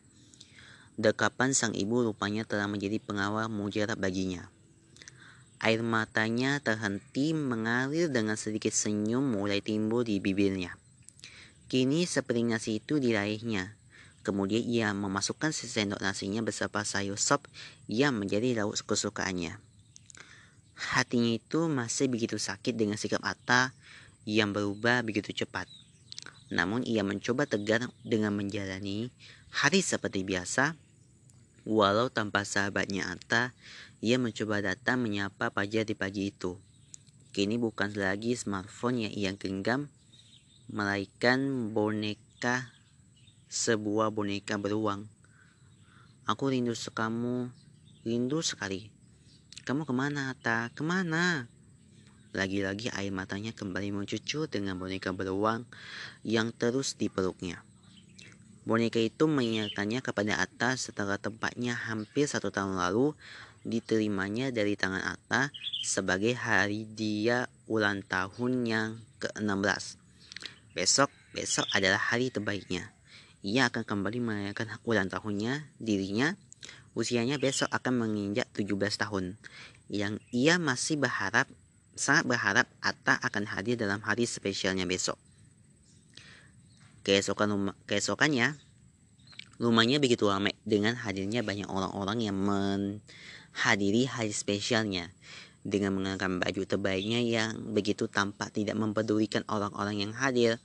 Dekapan 0.99 1.54
sang 1.54 1.78
ibu 1.78 2.02
rupanya 2.02 2.42
telah 2.42 2.66
menjadi 2.66 2.99
pengawal 2.99 3.47
mujarab 3.47 4.02
baginya. 4.02 4.50
Air 5.62 5.87
matanya 5.87 6.58
terhenti 6.58 7.35
mengalir 7.35 8.11
dengan 8.11 8.35
sedikit 8.35 8.75
senyum 8.75 9.23
mulai 9.23 9.62
timbul 9.62 10.02
di 10.02 10.18
bibirnya. 10.18 10.75
Kini 11.70 12.02
sepiring 12.02 12.54
nasi 12.54 12.82
itu 12.82 12.99
diraihnya. 12.99 13.78
Kemudian 14.26 14.66
ia 14.66 14.90
memasukkan 14.90 15.54
sesendok 15.54 16.02
nasinya 16.02 16.42
beserta 16.42 16.82
sayur 16.82 17.18
sop 17.18 17.47
yang 17.87 18.18
menjadi 18.18 18.58
lauk 18.58 18.75
kesukaannya. 18.75 19.67
Hatinya 20.78 21.35
itu 21.35 21.66
masih 21.66 22.06
begitu 22.06 22.38
sakit 22.38 22.78
dengan 22.78 22.94
sikap 22.94 23.18
Atta 23.26 23.75
yang 24.23 24.54
berubah 24.54 25.02
begitu 25.02 25.35
cepat. 25.35 25.66
Namun 26.54 26.87
ia 26.87 27.02
mencoba 27.02 27.50
tegar 27.50 27.90
dengan 28.06 28.30
menjalani 28.38 29.11
hari 29.50 29.82
seperti 29.82 30.23
biasa. 30.23 30.78
Walau 31.66 32.14
tanpa 32.14 32.47
sahabatnya 32.47 33.11
Atta, 33.11 33.52
ia 33.99 34.23
mencoba 34.23 34.62
datang 34.62 35.02
menyapa 35.02 35.50
Pajar 35.50 35.82
di 35.82 35.99
pagi 35.99 36.30
itu. 36.30 36.56
Kini 37.35 37.58
bukan 37.58 37.92
lagi 37.99 38.38
smartphone 38.38 39.04
yang 39.04 39.12
ia 39.12 39.32
genggam, 39.35 39.90
melainkan 40.70 41.75
boneka 41.75 42.70
sebuah 43.50 44.14
boneka 44.14 44.56
beruang. 44.56 45.11
Aku 46.25 46.54
rindu 46.54 46.73
sekamu, 46.73 47.50
rindu 48.06 48.40
sekali. 48.40 48.98
Kamu 49.68 49.84
ke 49.84 49.92
mana, 49.92 50.32
Atta? 50.32 50.72
Ke 50.72 50.80
mana? 50.80 51.44
Lagi-lagi 52.32 52.88
air 52.88 53.12
matanya 53.12 53.52
kembali 53.52 53.92
mencucu 53.92 54.48
dengan 54.48 54.80
boneka 54.80 55.12
beruang 55.12 55.68
yang 56.25 56.56
terus 56.56 56.96
dipeluknya. 56.96 57.61
Boneka 58.64 58.96
itu 58.96 59.28
mengingatkannya 59.28 60.00
kepada 60.00 60.40
Atta 60.40 60.72
setelah 60.81 61.20
tempatnya 61.20 61.76
hampir 61.76 62.24
satu 62.24 62.48
tahun 62.48 62.81
lalu 62.81 63.12
diterimanya 63.61 64.48
dari 64.57 64.72
tangan 64.72 65.04
Atta 65.04 65.52
sebagai 65.85 66.33
hari 66.33 66.88
dia 66.88 67.44
ulang 67.68 68.00
tahun 68.09 68.64
yang 68.64 68.96
ke-16. 69.20 70.00
Besok, 70.72 71.12
besok 71.37 71.68
adalah 71.76 72.00
hari 72.00 72.33
terbaiknya. 72.33 72.88
Ia 73.44 73.68
akan 73.68 73.85
kembali 73.85 74.16
merayakan 74.16 74.81
ulang 74.88 75.12
tahunnya, 75.12 75.61
dirinya, 75.76 76.40
Usianya 76.98 77.38
besok 77.38 77.70
akan 77.70 78.02
menginjak 78.02 78.50
17 78.58 78.74
tahun. 78.98 79.38
Yang 79.87 80.18
ia 80.34 80.58
masih 80.58 80.98
berharap, 80.98 81.46
sangat 81.94 82.26
berharap 82.26 82.66
Atta 82.82 83.14
akan 83.22 83.46
hadir 83.46 83.78
dalam 83.78 84.02
hari 84.02 84.26
spesialnya 84.26 84.82
besok. 84.82 85.14
Keesokan 87.06 87.54
rumah, 87.54 87.78
keesokannya, 87.87 88.58
rumahnya 89.62 90.02
begitu 90.02 90.26
ramai 90.26 90.58
dengan 90.66 90.98
hadirnya 90.98 91.46
banyak 91.46 91.70
orang-orang 91.70 92.18
yang 92.18 92.34
menghadiri 92.34 94.11
hari 94.11 94.34
spesialnya 94.34 95.14
dengan 95.62 95.94
mengenakan 95.94 96.42
baju 96.42 96.62
terbaiknya 96.66 97.22
yang 97.22 97.54
begitu 97.78 98.11
tampak 98.11 98.50
tidak 98.50 98.74
mempedulikan 98.74 99.46
orang-orang 99.46 100.02
yang 100.02 100.12
hadir. 100.18 100.58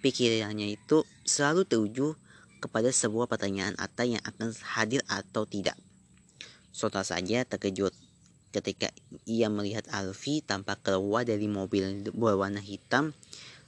Pikirannya 0.00 0.72
itu 0.80 1.04
selalu 1.28 1.68
tertuju 1.68 2.16
kepada 2.60 2.92
sebuah 2.92 3.26
pertanyaan 3.26 3.74
Atta 3.80 4.04
yang 4.04 4.20
akan 4.22 4.52
hadir 4.76 5.00
atau 5.08 5.48
tidak. 5.48 5.74
Sota 6.70 7.02
saja 7.02 7.42
terkejut 7.48 7.90
ketika 8.52 8.92
ia 9.24 9.48
melihat 9.48 9.88
Alfi 9.90 10.44
tampak 10.44 10.84
keluar 10.84 11.24
dari 11.24 11.48
mobil 11.48 12.06
berwarna 12.12 12.60
hitam 12.60 13.16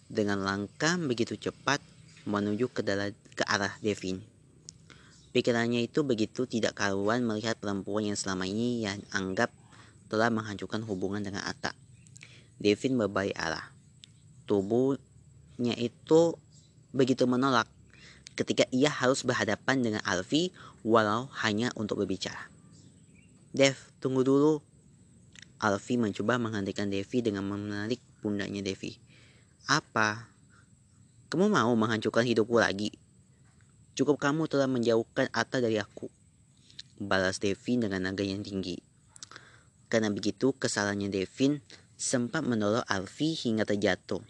dengan 0.06 0.44
langkah 0.44 1.00
begitu 1.00 1.34
cepat 1.40 1.80
menuju 2.28 2.70
ke, 2.70 2.84
ke 3.34 3.44
arah 3.48 3.74
Devin. 3.80 4.22
Pikirannya 5.32 5.88
itu 5.88 6.04
begitu 6.04 6.44
tidak 6.44 6.76
karuan 6.76 7.24
melihat 7.24 7.56
perempuan 7.56 8.04
yang 8.04 8.18
selama 8.20 8.44
ini 8.44 8.84
yang 8.84 9.00
anggap 9.16 9.48
telah 10.12 10.28
menghancurkan 10.28 10.84
hubungan 10.84 11.24
dengan 11.24 11.40
Atta. 11.48 11.72
Devin 12.60 13.00
berbalik 13.00 13.32
arah. 13.40 13.72
Tubuhnya 14.44 15.72
itu 15.80 16.36
begitu 16.92 17.24
menolak 17.24 17.64
ketika 18.34 18.64
ia 18.72 18.88
harus 18.88 19.22
berhadapan 19.22 19.84
dengan 19.84 20.02
Alfi 20.04 20.52
walau 20.82 21.28
hanya 21.44 21.70
untuk 21.76 22.00
berbicara. 22.02 22.48
Dev, 23.52 23.76
tunggu 24.00 24.24
dulu. 24.24 24.64
Alfi 25.62 26.00
mencoba 26.00 26.40
menghentikan 26.40 26.90
Devi 26.90 27.22
dengan 27.22 27.46
menarik 27.46 28.00
pundaknya 28.24 28.64
Devi. 28.64 28.98
Apa? 29.70 30.26
Kamu 31.30 31.52
mau 31.52 31.70
menghancurkan 31.76 32.26
hidupku 32.26 32.58
lagi? 32.58 32.90
Cukup 33.92 34.16
kamu 34.16 34.48
telah 34.48 34.64
menjauhkan 34.64 35.28
Atta 35.36 35.60
dari 35.60 35.76
aku. 35.76 36.08
Balas 36.96 37.36
Devin 37.36 37.84
dengan 37.84 38.08
naga 38.08 38.24
yang 38.24 38.40
tinggi. 38.40 38.80
Karena 39.92 40.08
begitu, 40.08 40.56
kesalahannya 40.56 41.12
Devin 41.12 41.60
sempat 42.00 42.40
mendorong 42.40 42.88
Alfi 42.88 43.36
hingga 43.36 43.68
terjatuh. 43.68 44.24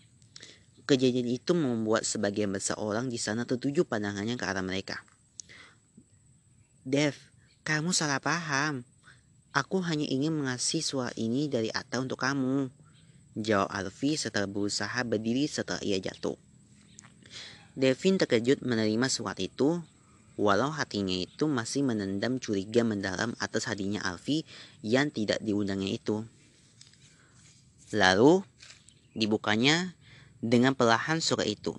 Kejadian 0.83 1.31
itu 1.31 1.55
membuat 1.55 2.03
sebagian 2.03 2.51
besar 2.51 2.75
orang 2.83 3.07
di 3.07 3.15
sana 3.15 3.47
tertuju 3.47 3.87
pandangannya 3.87 4.35
ke 4.35 4.43
arah 4.43 4.67
mereka. 4.67 5.07
Dev, 6.83 7.15
kamu 7.63 7.95
salah 7.95 8.19
paham. 8.19 8.83
Aku 9.55 9.79
hanya 9.87 10.03
ingin 10.11 10.35
mengasih 10.35 10.83
suara 10.83 11.15
ini 11.15 11.47
dari 11.47 11.71
Atta 11.71 12.03
untuk 12.03 12.19
kamu. 12.19 12.67
Jawab 13.39 13.71
Alfi 13.71 14.19
setelah 14.19 14.51
berusaha 14.51 14.99
berdiri 15.07 15.47
setelah 15.47 15.79
ia 15.87 16.03
jatuh. 16.03 16.35
Devin 17.79 18.19
terkejut 18.19 18.67
menerima 18.67 19.07
surat 19.07 19.39
itu, 19.39 19.81
walau 20.35 20.75
hatinya 20.75 21.15
itu 21.15 21.47
masih 21.47 21.87
menendam 21.87 22.43
curiga 22.43 22.83
mendalam 22.83 23.33
atas 23.39 23.71
hadirnya 23.71 24.03
Alfi 24.03 24.43
yang 24.83 25.15
tidak 25.15 25.39
diundangnya 25.39 25.95
itu. 25.95 26.27
Lalu, 27.95 28.43
dibukanya 29.15 29.95
dengan 30.43 30.75
perlahan 30.75 31.23
surat 31.23 31.47
itu. 31.47 31.79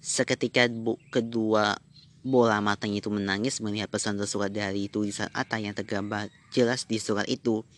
Seketika 0.00 0.64
bu, 0.72 0.96
kedua 1.12 1.76
bola 2.24 2.64
matanya 2.64 3.04
itu 3.04 3.12
menangis 3.12 3.60
melihat 3.60 3.92
pesan 3.92 4.16
tersurat 4.16 4.48
dari 4.48 4.88
tulisan 4.88 5.28
Atta 5.36 5.60
yang 5.60 5.76
tergambar 5.76 6.32
jelas 6.48 6.88
di 6.88 6.96
surat 6.96 7.28
itu. 7.28 7.68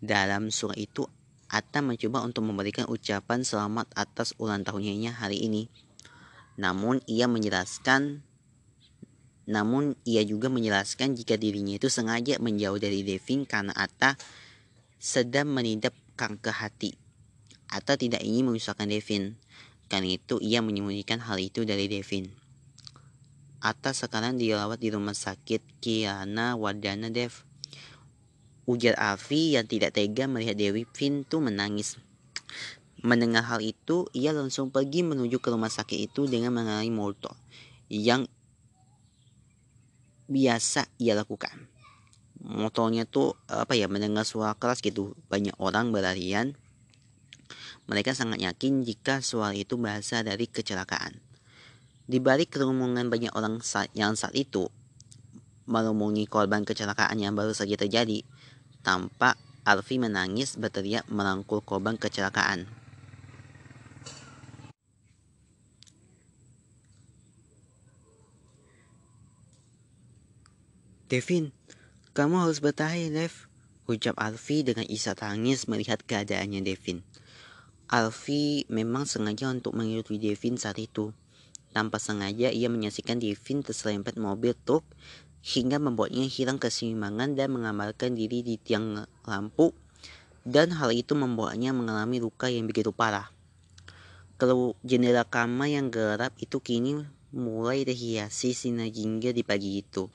Dalam 0.00 0.48
surat 0.48 0.80
itu, 0.80 1.04
Atta 1.52 1.84
mencoba 1.84 2.24
untuk 2.24 2.48
memberikan 2.48 2.88
ucapan 2.88 3.44
selamat 3.44 3.92
atas 3.92 4.32
ulang 4.40 4.64
tahunnya 4.64 5.12
hari 5.12 5.44
ini. 5.44 5.68
Namun 6.56 7.04
ia 7.04 7.28
menjelaskan 7.28 8.24
namun 9.50 9.98
ia 10.06 10.22
juga 10.22 10.46
menjelaskan 10.46 11.18
jika 11.18 11.34
dirinya 11.34 11.74
itu 11.74 11.90
sengaja 11.90 12.38
menjauh 12.38 12.78
dari 12.78 13.02
Devin 13.02 13.42
karena 13.42 13.74
Atta 13.74 14.14
sedang 15.00 15.50
menidap 15.50 15.90
kanker 16.14 16.54
hati 16.54 16.99
atau 17.70 17.94
tidak 17.94 18.20
ingin 18.26 18.50
memisahkan 18.50 18.90
Devin. 18.90 19.38
Karena 19.86 20.18
itu 20.18 20.38
ia 20.42 20.62
menyembunyikan 20.62 21.22
hal 21.22 21.38
itu 21.38 21.62
dari 21.66 21.86
Devin. 21.86 22.30
Atas 23.62 24.02
sekarang 24.02 24.38
dirawat 24.38 24.78
di 24.82 24.90
rumah 24.90 25.14
sakit 25.14 25.82
Kiana 25.82 26.54
Wadana 26.58 27.10
Dev. 27.10 27.46
Ujar 28.66 28.94
Afi 28.98 29.58
yang 29.58 29.66
tidak 29.66 29.98
tega 29.98 30.30
melihat 30.30 30.54
Dewi 30.54 30.86
Pintu 30.86 31.42
menangis. 31.42 31.98
Mendengar 33.00 33.48
hal 33.48 33.64
itu, 33.64 34.06
ia 34.12 34.30
langsung 34.30 34.68
pergi 34.68 35.02
menuju 35.02 35.40
ke 35.40 35.48
rumah 35.48 35.72
sakit 35.72 36.12
itu 36.12 36.28
dengan 36.28 36.52
mengenai 36.52 36.92
motor 36.92 37.34
yang 37.90 38.30
biasa 40.30 40.86
ia 41.02 41.18
lakukan. 41.18 41.66
motornya 42.40 43.04
tuh 43.04 43.36
apa 43.52 43.76
ya 43.76 43.84
mendengar 43.84 44.24
suara 44.24 44.56
keras 44.56 44.80
gitu 44.80 45.12
banyak 45.28 45.52
orang 45.60 45.92
berlarian 45.92 46.56
mereka 47.86 48.16
sangat 48.16 48.40
yakin 48.42 48.82
jika 48.82 49.20
suara 49.20 49.54
itu 49.54 49.78
berasal 49.78 50.26
dari 50.26 50.46
kecelakaan 50.50 51.18
di 52.10 52.18
balik 52.18 52.54
kerumunan 52.54 53.06
banyak 53.06 53.30
orang 53.38 53.62
yang 53.94 54.18
saat 54.18 54.34
itu 54.34 54.66
merumungi 55.70 56.26
korban 56.26 56.66
kecelakaan 56.66 57.22
yang 57.22 57.38
baru 57.38 57.54
saja 57.54 57.78
terjadi 57.78 58.26
tampak 58.82 59.38
Alfi 59.62 60.02
menangis 60.02 60.58
berteriak 60.58 61.06
merangkul 61.12 61.62
korban 61.62 61.94
kecelakaan 61.94 62.80
Devin, 71.10 71.50
kamu 72.14 72.46
harus 72.46 72.62
bertahan, 72.62 73.10
Dev. 73.10 73.50
Ucap 73.90 74.14
Alfi 74.22 74.62
dengan 74.62 74.86
isak 74.86 75.18
tangis 75.18 75.66
melihat 75.66 75.98
keadaannya 76.06 76.62
Devin. 76.62 77.02
Alfi 77.90 78.70
memang 78.70 79.02
sengaja 79.02 79.50
untuk 79.50 79.74
mengikuti 79.74 80.22
Devin 80.22 80.54
saat 80.54 80.78
itu. 80.78 81.10
Tanpa 81.74 81.98
sengaja 81.98 82.54
ia 82.54 82.70
menyaksikan 82.70 83.18
Devin 83.18 83.66
terserempet 83.66 84.14
mobil 84.14 84.54
truk 84.54 84.86
hingga 85.42 85.82
membuatnya 85.82 86.22
hilang 86.30 86.62
keseimbangan 86.62 87.34
dan 87.34 87.50
mengamalkan 87.50 88.14
diri 88.14 88.46
di 88.46 88.62
tiang 88.62 89.10
lampu 89.26 89.74
dan 90.46 90.70
hal 90.70 90.94
itu 90.94 91.18
membuatnya 91.18 91.74
mengalami 91.74 92.22
luka 92.22 92.46
yang 92.46 92.70
begitu 92.70 92.94
parah. 92.94 93.34
Kalau 94.38 94.78
jendela 94.86 95.26
kamar 95.26 95.68
yang 95.68 95.92
gelap 95.92 96.32
itu 96.38 96.62
kini 96.62 97.04
mulai 97.34 97.84
terhiasi 97.84 98.54
sinar 98.56 98.88
jingga 98.88 99.34
di 99.34 99.42
pagi 99.42 99.82
itu. 99.82 100.08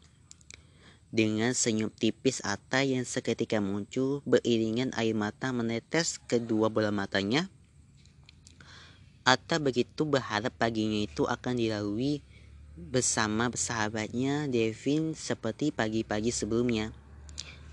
Dengan 1.16 1.56
senyum 1.56 1.94
tipis 1.94 2.44
Atta 2.44 2.84
yang 2.84 3.08
seketika 3.08 3.64
muncul 3.64 4.20
beriringan 4.28 4.92
air 4.98 5.16
mata 5.16 5.56
menetes 5.56 6.20
kedua 6.24 6.68
bola 6.68 6.92
matanya. 6.92 7.48
Atta 9.26 9.58
begitu 9.58 10.06
berharap 10.06 10.54
paginya 10.54 11.02
itu 11.02 11.26
akan 11.26 11.58
dilalui 11.58 12.22
bersama 12.78 13.50
sahabatnya 13.50 14.46
Devin 14.46 15.18
seperti 15.18 15.74
pagi-pagi 15.74 16.30
sebelumnya. 16.30 16.94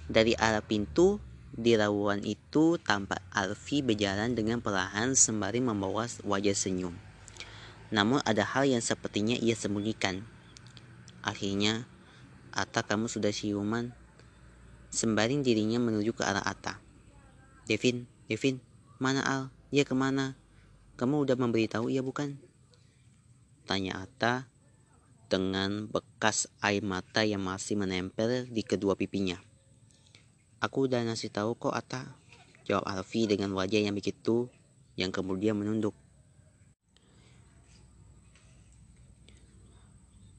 Dari 0.09 0.33
arah 0.33 0.65
pintu, 0.65 1.21
di 1.53 1.77
rawan 1.77 2.25
itu 2.25 2.81
tampak 2.81 3.21
Alfi 3.29 3.85
berjalan 3.85 4.33
dengan 4.33 4.65
perlahan 4.65 5.13
sembari 5.13 5.61
membawa 5.61 6.09
wajah 6.25 6.57
senyum. 6.57 6.97
Namun 7.93 8.25
ada 8.25 8.49
hal 8.49 8.65
yang 8.65 8.81
sepertinya 8.81 9.37
ia 9.37 9.53
sembunyikan. 9.53 10.25
Akhirnya, 11.21 11.85
Ata 12.57 12.81
kamu 12.81 13.13
sudah 13.13 13.29
siuman. 13.29 13.93
Sembari 14.89 15.37
dirinya 15.45 15.77
menuju 15.77 16.17
ke 16.17 16.25
arah 16.25 16.41
Ata. 16.41 16.81
Devin, 17.69 18.09
Devin, 18.25 18.57
mana 18.97 19.21
Al? 19.21 19.43
Dia 19.69 19.85
ke 19.85 19.93
mana? 19.93 20.41
Kamu 21.03 21.27
udah 21.27 21.35
memberitahu 21.35 21.91
ia 21.91 21.99
bukan? 21.99 22.39
Tanya 23.67 24.07
Ata 24.07 24.47
dengan 25.27 25.91
bekas 25.91 26.47
air 26.63 26.79
mata 26.87 27.27
yang 27.27 27.43
masih 27.43 27.75
menempel 27.75 28.47
di 28.47 28.63
kedua 28.63 28.95
pipinya. 28.95 29.35
Aku 30.63 30.87
udah 30.87 31.03
ngasih 31.03 31.35
tahu 31.35 31.59
kok 31.59 31.75
Ata. 31.75 32.15
Jawab 32.71 32.87
Alfi 32.87 33.27
dengan 33.27 33.51
wajah 33.51 33.83
yang 33.83 33.99
begitu 33.99 34.47
yang 34.95 35.11
kemudian 35.11 35.59
menunduk. 35.59 35.99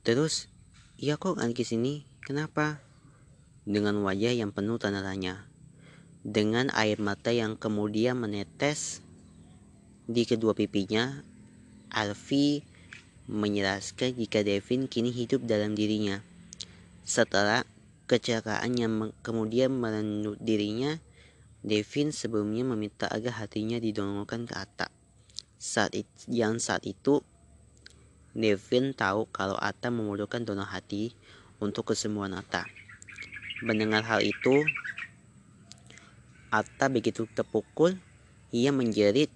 Terus 0.08 0.48
Iya 0.96 1.20
kok 1.20 1.44
di 1.44 1.66
sini, 1.68 2.08
kenapa? 2.24 2.80
Dengan 3.68 4.00
wajah 4.00 4.32
yang 4.32 4.56
penuh 4.56 4.80
tanda 4.80 5.04
tanya. 5.04 5.44
Dengan 6.24 6.72
air 6.72 7.04
mata 7.04 7.36
yang 7.36 7.60
kemudian 7.60 8.16
menetes 8.16 9.03
di 10.04 10.28
kedua 10.28 10.52
pipinya, 10.52 11.24
Alfi 11.94 12.60
menjelaskan 13.32 14.20
jika 14.20 14.44
Devin 14.44 14.92
kini 14.92 15.16
hidup 15.16 15.48
dalam 15.48 15.80
dirinya. 15.80 16.20
Setelah 17.08 17.64
kecelakaan 18.12 18.76
yang 18.76 18.94
kemudian 19.24 19.72
merendut 19.72 20.36
dirinya, 20.44 21.00
Devin 21.64 22.12
sebelumnya 22.12 22.68
meminta 22.68 23.08
agar 23.08 23.40
hatinya 23.40 23.80
didongorkan 23.80 24.44
ke 24.44 24.56
atas. 24.60 24.92
Saat 25.56 25.96
it, 25.96 26.10
yang 26.28 26.60
saat 26.60 26.84
itu 26.84 27.24
Devin 28.36 28.92
tahu 28.92 29.32
kalau 29.32 29.56
Atta 29.56 29.88
membutuhkan 29.88 30.44
donor 30.44 30.68
hati 30.68 31.16
untuk 31.64 31.96
kesembuhan 31.96 32.36
Atta. 32.36 32.68
Mendengar 33.64 34.04
hal 34.04 34.20
itu, 34.20 34.68
Atta 36.52 36.92
begitu 36.92 37.24
terpukul, 37.32 37.96
ia 38.52 38.76
menjerit 38.76 39.32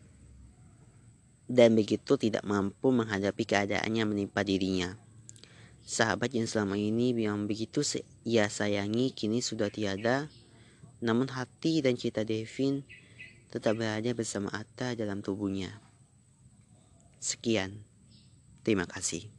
dan 1.47 1.79
begitu 1.79 2.19
tidak 2.19 2.43
mampu 2.43 2.91
menghadapi 2.91 3.43
keadaan 3.47 3.91
yang 3.95 4.11
menimpa 4.11 4.43
dirinya. 4.43 4.99
Sahabat 5.87 6.35
yang 6.35 6.51
selama 6.51 6.75
ini 6.75 7.15
yang 7.15 7.47
begitu 7.47 7.79
ia 8.27 8.51
sayangi 8.51 9.15
kini 9.15 9.39
sudah 9.39 9.71
tiada, 9.71 10.27
namun 10.99 11.31
hati 11.31 11.79
dan 11.79 11.95
cita 11.95 12.27
Devin 12.27 12.83
tetap 13.47 13.79
berada 13.79 14.11
bersama 14.11 14.51
Atta 14.51 14.91
dalam 14.99 15.23
tubuhnya. 15.23 15.79
Sekian. 17.23 17.87
Terima 18.67 18.83
kasih. 18.83 19.36